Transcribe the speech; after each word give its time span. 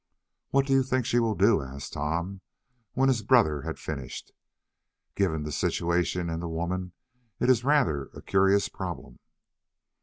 "What 0.49 0.65
do 0.65 0.73
you 0.73 0.81
think 0.81 1.05
she 1.05 1.19
will 1.19 1.35
do?" 1.35 1.61
asked 1.61 1.93
Tom 1.93 2.41
when 2.93 3.07
his 3.07 3.21
brother 3.21 3.61
had 3.61 3.77
finished. 3.77 4.31
"Given 5.13 5.43
the 5.43 5.51
situation 5.51 6.27
and 6.27 6.41
the 6.41 6.49
woman, 6.49 6.93
it 7.39 7.51
is 7.51 7.63
rather 7.63 8.05
a 8.15 8.23
curious 8.23 8.67
problem." 8.67 9.19